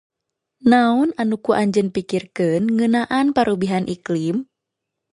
[0.69, 4.37] Naon anu ku anjeun pikirkeun ngeunaan parobihan iklim?